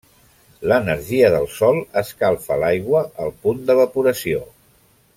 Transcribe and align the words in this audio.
L'energia 0.71 1.29
del 1.35 1.45
Sol 1.57 1.77
escalfa 2.03 2.57
l'aigua 2.65 3.05
al 3.27 3.33
punt 3.45 3.61
d'evaporació. 3.69 4.43